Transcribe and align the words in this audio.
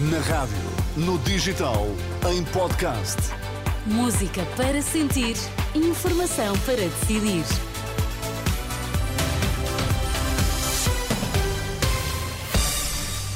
Na 0.00 0.18
rádio, 0.18 0.56
no 0.96 1.16
digital, 1.20 1.86
em 2.28 2.42
podcast. 2.46 3.16
Música 3.86 4.44
para 4.56 4.82
sentir, 4.82 5.36
informação 5.72 6.58
para 6.66 6.78
decidir. 6.78 7.44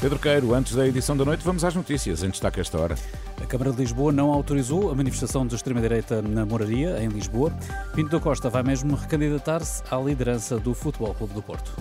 Pedro 0.00 0.16
Queiro, 0.20 0.54
antes 0.54 0.76
da 0.76 0.86
edição 0.86 1.16
da 1.16 1.24
noite, 1.24 1.42
vamos 1.42 1.64
às 1.64 1.74
notícias. 1.74 2.22
Em 2.22 2.30
destaque 2.30 2.60
esta 2.60 2.78
hora. 2.78 2.94
A 3.42 3.46
Câmara 3.46 3.72
de 3.72 3.78
Lisboa 3.78 4.12
não 4.12 4.30
autorizou 4.30 4.92
a 4.92 4.94
manifestação 4.94 5.44
de 5.44 5.56
extrema-direita 5.56 6.22
na 6.22 6.46
Moraria, 6.46 7.02
em 7.02 7.08
Lisboa. 7.08 7.52
Pinto 7.96 8.10
da 8.10 8.20
Costa 8.20 8.48
vai 8.48 8.62
mesmo 8.62 8.94
recandidatar-se 8.94 9.82
à 9.90 9.96
liderança 9.96 10.56
do 10.60 10.72
Futebol 10.72 11.12
Clube 11.14 11.34
do 11.34 11.42
Porto. 11.42 11.72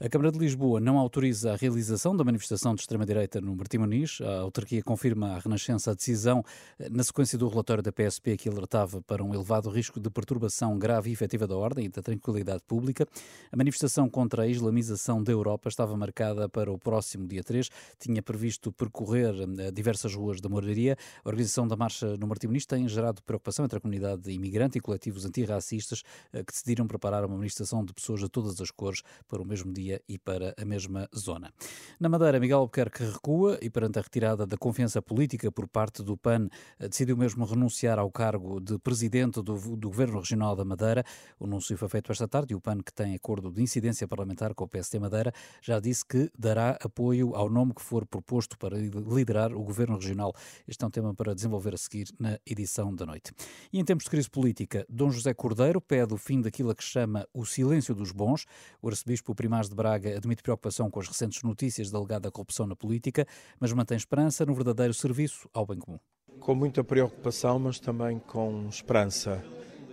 A 0.00 0.08
Câmara 0.08 0.30
de 0.30 0.38
Lisboa 0.38 0.78
não 0.78 0.96
autoriza 0.96 1.52
a 1.52 1.56
realização 1.56 2.16
da 2.16 2.22
manifestação 2.22 2.72
de 2.72 2.82
extrema-direita 2.82 3.40
no 3.40 3.56
Martim 3.56 3.78
Muniz. 3.78 4.20
A 4.20 4.42
autarquia 4.42 4.80
confirma 4.80 5.34
à 5.34 5.40
Renascença 5.40 5.90
a 5.90 5.94
decisão 5.94 6.44
na 6.88 7.02
sequência 7.02 7.36
do 7.36 7.48
relatório 7.48 7.82
da 7.82 7.90
PSP 7.90 8.36
que 8.36 8.48
alertava 8.48 9.02
para 9.02 9.24
um 9.24 9.34
elevado 9.34 9.68
risco 9.68 9.98
de 9.98 10.08
perturbação 10.08 10.78
grave 10.78 11.10
e 11.10 11.12
efetiva 11.12 11.48
da 11.48 11.56
ordem 11.56 11.86
e 11.86 11.88
da 11.88 12.00
tranquilidade 12.00 12.62
pública. 12.64 13.08
A 13.50 13.56
manifestação 13.56 14.08
contra 14.08 14.44
a 14.44 14.46
islamização 14.46 15.20
da 15.20 15.32
Europa 15.32 15.68
estava 15.68 15.96
marcada 15.96 16.48
para 16.48 16.70
o 16.70 16.78
próximo 16.78 17.26
dia 17.26 17.42
3. 17.42 17.68
Tinha 17.98 18.22
previsto 18.22 18.70
percorrer 18.70 19.34
eh, 19.58 19.72
diversas 19.72 20.14
ruas 20.14 20.40
da 20.40 20.48
moraria. 20.48 20.96
A 21.24 21.28
organização 21.28 21.66
da 21.66 21.74
marcha 21.74 22.16
no 22.16 22.28
Martim 22.28 22.46
Muniz 22.46 22.64
tem 22.64 22.86
gerado 22.86 23.20
preocupação 23.24 23.64
entre 23.64 23.78
a 23.78 23.80
comunidade 23.80 24.30
imigrante 24.30 24.78
e 24.78 24.80
coletivos 24.80 25.24
antirracistas 25.24 26.04
eh, 26.32 26.44
que 26.44 26.52
decidiram 26.52 26.86
preparar 26.86 27.24
uma 27.24 27.36
manifestação 27.36 27.84
de 27.84 27.92
pessoas 27.92 28.20
de 28.20 28.28
todas 28.28 28.60
as 28.60 28.70
cores 28.70 29.02
para 29.26 29.42
o 29.42 29.44
mesmo 29.44 29.72
dia 29.72 29.87
e 30.08 30.18
para 30.18 30.54
a 30.60 30.64
mesma 30.64 31.08
zona. 31.16 31.52
Na 31.98 32.08
Madeira, 32.08 32.38
Miguel 32.38 32.58
Albuquerque 32.58 33.04
recua 33.04 33.58
e, 33.62 33.70
perante 33.70 33.98
a 33.98 34.02
retirada 34.02 34.46
da 34.46 34.56
confiança 34.56 35.00
política 35.00 35.50
por 35.50 35.66
parte 35.66 36.02
do 36.02 36.16
PAN, 36.16 36.48
decidiu 36.78 37.16
mesmo 37.16 37.44
renunciar 37.44 37.98
ao 37.98 38.10
cargo 38.10 38.60
de 38.60 38.78
presidente 38.78 39.42
do, 39.42 39.76
do 39.76 39.88
Governo 39.88 40.18
Regional 40.18 40.54
da 40.54 40.64
Madeira. 40.64 41.04
O 41.38 41.44
anúncio 41.44 41.76
foi 41.76 41.88
feito 41.88 42.12
esta 42.12 42.28
tarde 42.28 42.52
e 42.52 42.56
o 42.56 42.60
PAN, 42.60 42.80
que 42.82 42.92
tem 42.92 43.14
acordo 43.14 43.50
de 43.50 43.62
incidência 43.62 44.06
parlamentar 44.06 44.54
com 44.54 44.64
o 44.64 44.68
PSD 44.68 44.98
Madeira, 44.98 45.32
já 45.62 45.80
disse 45.80 46.04
que 46.04 46.30
dará 46.38 46.78
apoio 46.82 47.34
ao 47.34 47.48
nome 47.48 47.74
que 47.74 47.82
for 47.82 48.04
proposto 48.06 48.58
para 48.58 48.76
liderar 48.76 49.52
o 49.54 49.62
Governo 49.62 49.96
Regional. 49.96 50.34
Este 50.66 50.84
é 50.84 50.86
um 50.86 50.90
tema 50.90 51.14
para 51.14 51.34
desenvolver 51.34 51.74
a 51.74 51.78
seguir 51.78 52.08
na 52.18 52.38
edição 52.46 52.94
da 52.94 53.06
noite. 53.06 53.32
E 53.72 53.78
em 53.78 53.84
tempos 53.84 54.04
de 54.04 54.10
crise 54.10 54.28
política, 54.28 54.84
Dom 54.88 55.10
José 55.10 55.32
Cordeiro 55.32 55.80
pede 55.80 56.14
o 56.14 56.16
fim 56.16 56.40
daquilo 56.40 56.74
que 56.74 56.82
chama 56.82 57.26
o 57.32 57.44
silêncio 57.44 57.94
dos 57.94 58.12
bons. 58.12 58.46
O 58.82 58.88
arcebispo 58.88 59.34
Primaz 59.34 59.68
de 59.68 59.74
Braga 59.78 60.16
admite 60.16 60.42
preocupação 60.42 60.90
com 60.90 60.98
as 60.98 61.06
recentes 61.06 61.40
notícias 61.44 61.88
da 61.88 61.98
alegada 61.98 62.32
corrupção 62.32 62.66
na 62.66 62.74
política, 62.74 63.24
mas 63.60 63.72
mantém 63.72 63.96
esperança 63.96 64.44
no 64.44 64.52
verdadeiro 64.52 64.92
serviço 64.92 65.48
ao 65.54 65.64
bem 65.64 65.78
comum. 65.78 66.00
Com 66.40 66.52
muita 66.52 66.82
preocupação, 66.82 67.60
mas 67.60 67.78
também 67.78 68.18
com 68.18 68.66
esperança 68.68 69.40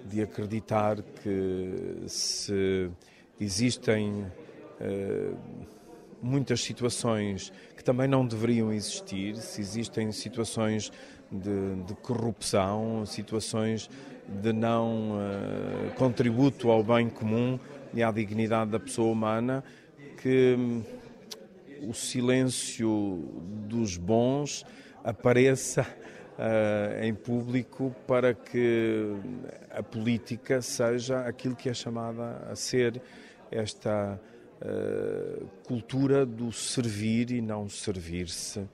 de 0.08 0.24
acreditar 0.24 1.04
que 1.04 2.04
se 2.08 2.90
existem 3.40 4.24
uh, 4.24 5.38
muitas 6.22 6.62
situações 6.62 7.52
que 7.76 7.84
também 7.84 8.08
não 8.08 8.26
deveriam 8.26 8.72
existir, 8.72 9.36
se 9.38 9.62
existem 9.62 10.12
situações 10.12 10.92
de, 11.32 11.84
de 11.84 11.96
corrupção, 11.96 13.06
situações 13.06 13.90
de 14.28 14.52
não 14.52 15.12
uh, 15.12 15.92
contributo 15.96 16.72
ao 16.72 16.84
bem 16.84 17.10
comum, 17.10 17.60
e 17.96 18.04
à 18.04 18.12
dignidade 18.12 18.72
da 18.72 18.80
pessoa 18.80 19.12
humana, 19.12 19.64
que 20.22 20.56
hum, 20.58 20.84
o 21.88 21.94
silêncio 21.94 23.24
dos 23.68 23.96
bons 23.96 24.66
apareça 25.04 25.82
uh, 25.82 27.04
em 27.04 27.14
público 27.14 27.96
para 28.06 28.34
que 28.34 29.16
a 29.70 29.82
política 29.82 30.62
seja 30.62 31.22
aquilo 31.22 31.56
que 31.56 31.70
é 31.70 31.74
chamada 31.74 32.46
a 32.52 32.56
ser 32.56 33.02
esta 33.50 34.20
uh, 34.62 35.46
cultura 35.64 36.26
do 36.26 36.52
servir 36.52 37.32
e 37.32 37.42
não 37.42 37.70
servir-se, 37.70 38.68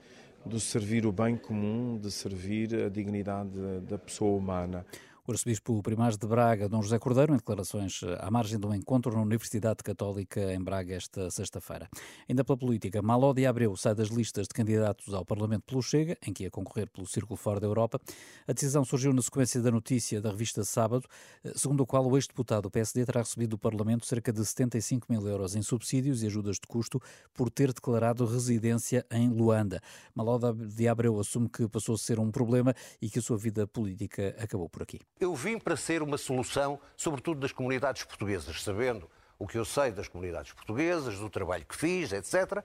do 0.44 0.58
servir 0.58 1.06
o 1.06 1.12
bem 1.12 1.36
comum, 1.36 1.98
de 1.98 2.10
servir 2.10 2.74
a 2.74 2.88
dignidade 2.88 3.50
da 3.88 3.98
pessoa 3.98 4.36
humana. 4.36 4.84
O 5.24 5.30
arcebispo 5.30 5.80
Primaz 5.84 6.16
de 6.16 6.26
Braga, 6.26 6.68
Dom 6.68 6.82
José 6.82 6.98
Cordeiro, 6.98 7.32
em 7.32 7.36
declarações 7.36 8.00
eh, 8.02 8.18
à 8.18 8.28
margem 8.28 8.58
de 8.58 8.66
um 8.66 8.74
encontro 8.74 9.14
na 9.14 9.22
Universidade 9.22 9.76
Católica 9.84 10.52
em 10.52 10.60
Braga 10.60 10.96
esta 10.96 11.30
sexta-feira. 11.30 11.88
Ainda 12.28 12.42
pela 12.42 12.58
política, 12.58 13.00
Maló 13.00 13.32
de 13.32 13.46
Abreu 13.46 13.76
sai 13.76 13.94
das 13.94 14.08
listas 14.08 14.48
de 14.48 14.52
candidatos 14.52 15.14
ao 15.14 15.24
Parlamento 15.24 15.62
pelo 15.62 15.80
Chega, 15.80 16.18
em 16.26 16.32
que 16.32 16.42
ia 16.42 16.50
concorrer 16.50 16.90
pelo 16.90 17.06
Círculo 17.06 17.36
Fora 17.36 17.60
da 17.60 17.68
Europa. 17.68 18.00
A 18.48 18.52
decisão 18.52 18.84
surgiu 18.84 19.12
na 19.12 19.22
sequência 19.22 19.62
da 19.62 19.70
notícia 19.70 20.20
da 20.20 20.28
revista 20.28 20.64
Sábado, 20.64 21.06
eh, 21.44 21.52
segundo 21.54 21.84
a 21.84 21.86
qual 21.86 22.04
o 22.04 22.16
ex-deputado 22.16 22.62
do 22.62 22.70
PSD 22.72 23.06
terá 23.06 23.20
recebido 23.20 23.50
do 23.50 23.58
Parlamento 23.58 24.04
cerca 24.04 24.32
de 24.32 24.44
75 24.44 25.06
mil 25.08 25.24
euros 25.28 25.54
em 25.54 25.62
subsídios 25.62 26.24
e 26.24 26.26
ajudas 26.26 26.56
de 26.56 26.66
custo 26.66 27.00
por 27.32 27.48
ter 27.48 27.72
declarado 27.72 28.26
residência 28.26 29.06
em 29.08 29.28
Luanda. 29.28 29.80
Maló 30.16 30.36
de 30.52 30.88
Abreu 30.88 31.20
assume 31.20 31.48
que 31.48 31.68
passou 31.68 31.94
a 31.94 31.98
ser 31.98 32.18
um 32.18 32.32
problema 32.32 32.74
e 33.00 33.08
que 33.08 33.20
a 33.20 33.22
sua 33.22 33.38
vida 33.38 33.68
política 33.68 34.34
acabou 34.36 34.68
por 34.68 34.82
aqui. 34.82 34.98
Eu 35.22 35.36
vim 35.36 35.56
para 35.56 35.76
ser 35.76 36.02
uma 36.02 36.18
solução, 36.18 36.80
sobretudo 36.96 37.38
das 37.38 37.52
comunidades 37.52 38.02
portuguesas, 38.02 38.60
sabendo 38.60 39.08
o 39.38 39.46
que 39.46 39.56
eu 39.56 39.64
sei 39.64 39.92
das 39.92 40.08
comunidades 40.08 40.52
portuguesas, 40.52 41.16
do 41.16 41.30
trabalho 41.30 41.64
que 41.64 41.76
fiz, 41.76 42.12
etc. 42.12 42.64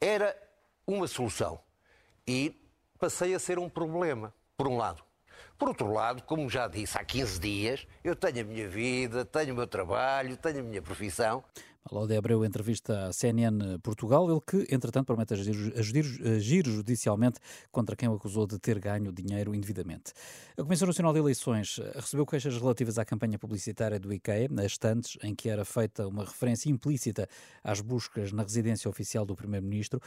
Era 0.00 0.34
uma 0.86 1.06
solução. 1.06 1.60
E 2.26 2.58
passei 2.98 3.34
a 3.34 3.38
ser 3.38 3.58
um 3.58 3.68
problema, 3.68 4.32
por 4.56 4.66
um 4.66 4.78
lado. 4.78 5.04
Por 5.58 5.68
outro 5.68 5.92
lado, 5.92 6.22
como 6.22 6.48
já 6.48 6.66
disse 6.66 6.96
há 6.96 7.04
15 7.04 7.40
dias, 7.40 7.86
eu 8.02 8.16
tenho 8.16 8.40
a 8.40 8.44
minha 8.44 8.66
vida, 8.66 9.22
tenho 9.26 9.52
o 9.52 9.56
meu 9.58 9.66
trabalho, 9.66 10.34
tenho 10.38 10.60
a 10.60 10.62
minha 10.62 10.80
profissão 10.80 11.44
Alode 11.90 12.14
Abreu 12.16 12.44
entrevista 12.44 13.06
à 13.06 13.12
CNN 13.12 13.78
Portugal, 13.82 14.30
ele 14.30 14.40
que, 14.46 14.74
entretanto, 14.74 15.06
promete 15.06 15.32
agir, 15.32 15.72
agir, 15.74 16.66
judicialmente 16.66 17.40
contra 17.72 17.96
quem 17.96 18.08
o 18.08 18.14
acusou 18.14 18.46
de 18.46 18.58
ter 18.58 18.78
ganho 18.78 19.10
dinheiro 19.10 19.54
indevidamente. 19.54 20.12
A 20.56 20.62
Comissão 20.62 20.86
Nacional 20.86 21.14
de 21.14 21.18
Eleições 21.18 21.80
recebeu 21.94 22.26
queixas 22.26 22.58
relativas 22.58 22.98
à 22.98 23.06
campanha 23.06 23.38
publicitária 23.38 23.98
do 23.98 24.12
IKEA, 24.12 24.48
nas 24.50 24.66
estantes 24.66 25.16
em 25.22 25.34
que 25.34 25.48
era 25.48 25.64
feita 25.64 26.06
uma 26.06 26.24
referência 26.24 26.68
implícita 26.68 27.26
às 27.64 27.80
buscas 27.80 28.32
na 28.32 28.42
residência 28.42 28.88
oficial 28.90 29.24
do 29.24 29.34
Primeiro-Ministro. 29.34 29.98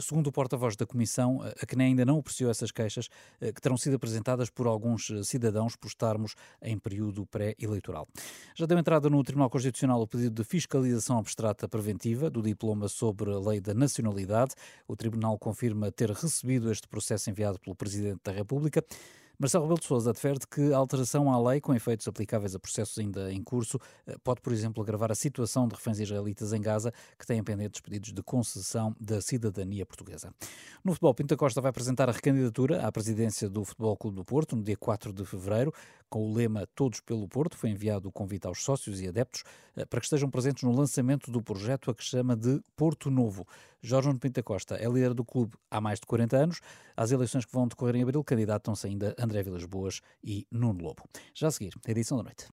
Segundo 0.00 0.26
o 0.26 0.32
porta-voz 0.32 0.76
da 0.76 0.84
Comissão, 0.84 1.40
a 1.42 1.66
CNE 1.66 1.84
ainda 1.84 2.04
não 2.04 2.18
apreciou 2.18 2.50
essas 2.50 2.70
queixas, 2.70 3.08
que 3.40 3.60
terão 3.62 3.78
sido 3.78 3.96
apresentadas 3.96 4.50
por 4.50 4.66
alguns 4.66 5.10
cidadãos 5.24 5.74
por 5.74 5.88
estarmos 5.88 6.34
em 6.60 6.78
período 6.78 7.24
pré-eleitoral. 7.24 8.06
Já 8.54 8.66
deu 8.66 8.78
entrada 8.78 9.08
no 9.08 9.22
Tribunal 9.24 9.48
Constitucional 9.48 10.02
o 10.02 10.06
pedido 10.06 10.42
de 10.42 10.44
fiscalização 10.44 11.16
abstrata 11.30 11.68
preventiva 11.68 12.28
do 12.28 12.42
diploma 12.42 12.88
sobre 12.88 13.30
a 13.30 13.38
lei 13.38 13.60
da 13.60 13.72
nacionalidade. 13.72 14.54
O 14.88 14.96
Tribunal 14.96 15.38
confirma 15.38 15.92
ter 15.92 16.10
recebido 16.10 16.72
este 16.72 16.88
processo 16.88 17.30
enviado 17.30 17.58
pelo 17.60 17.76
Presidente 17.76 18.20
da 18.24 18.32
República. 18.32 18.84
Marcelo 19.40 19.64
Rebelo 19.64 19.80
de 19.80 19.86
Sousa 19.86 20.10
adverte 20.10 20.46
que 20.46 20.70
a 20.70 20.76
alteração 20.76 21.32
à 21.32 21.50
lei, 21.50 21.62
com 21.62 21.74
efeitos 21.74 22.06
aplicáveis 22.06 22.54
a 22.54 22.58
processos 22.58 22.98
ainda 22.98 23.32
em 23.32 23.42
curso, 23.42 23.80
eh, 24.06 24.14
pode, 24.22 24.42
por 24.42 24.52
exemplo, 24.52 24.82
agravar 24.82 25.10
a 25.10 25.14
situação 25.14 25.66
de 25.66 25.74
reféns 25.74 25.98
israelitas 25.98 26.52
em 26.52 26.60
Gaza, 26.60 26.92
que 27.18 27.26
têm 27.26 27.42
pendentes 27.42 27.80
pedidos 27.80 28.12
de 28.12 28.22
concessão 28.22 28.94
da 29.00 29.18
cidadania 29.22 29.86
portuguesa. 29.86 30.30
No 30.84 30.92
futebol, 30.92 31.14
Pinta 31.14 31.38
Costa 31.38 31.58
vai 31.58 31.70
apresentar 31.70 32.10
a 32.10 32.12
recandidatura 32.12 32.86
à 32.86 32.92
presidência 32.92 33.48
do 33.48 33.64
Futebol 33.64 33.96
Clube 33.96 34.16
do 34.16 34.24
Porto 34.26 34.54
no 34.54 34.62
dia 34.62 34.76
4 34.76 35.10
de 35.10 35.24
fevereiro, 35.24 35.72
com 36.10 36.30
o 36.30 36.34
lema 36.34 36.68
Todos 36.74 37.00
pelo 37.00 37.26
Porto. 37.26 37.56
Foi 37.56 37.70
enviado 37.70 38.10
o 38.10 38.12
convite 38.12 38.46
aos 38.46 38.62
sócios 38.62 39.00
e 39.00 39.08
adeptos 39.08 39.42
eh, 39.74 39.86
para 39.86 40.00
que 40.00 40.06
estejam 40.06 40.28
presentes 40.28 40.64
no 40.64 40.72
lançamento 40.72 41.30
do 41.30 41.42
projeto 41.42 41.90
a 41.90 41.94
que 41.94 42.04
chama 42.04 42.36
de 42.36 42.60
Porto 42.76 43.10
Novo. 43.10 43.46
Jorge 43.82 44.08
Nuno 44.08 44.20
Pinta 44.20 44.42
Costa 44.42 44.76
é 44.76 44.86
líder 44.86 45.14
do 45.14 45.24
clube 45.24 45.54
há 45.70 45.80
mais 45.80 45.98
de 45.98 46.06
40 46.06 46.36
anos. 46.36 46.60
Às 46.94 47.12
eleições 47.12 47.46
que 47.46 47.52
vão 47.52 47.66
decorrer 47.66 47.96
em 47.96 48.02
abril, 48.02 48.22
candidatam-se 48.22 48.86
ainda 48.86 49.14
André 49.30 49.44
Vilas 49.44 49.64
Boas 49.64 50.00
e 50.24 50.46
Nuno 50.50 50.82
Lobo. 50.82 51.04
Já 51.34 51.46
a 51.46 51.50
seguir, 51.52 51.72
edição 51.86 52.18
da 52.18 52.24
noite. 52.24 52.48